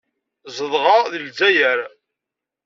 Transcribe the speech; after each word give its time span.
Zedɣeɣ 0.55 1.01
deg 1.11 1.21
Lezzayer. 1.23 1.79